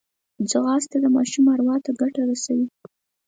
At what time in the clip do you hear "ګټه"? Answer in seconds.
2.01-2.21